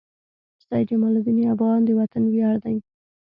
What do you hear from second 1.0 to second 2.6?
الدین افغان د وطن وياړ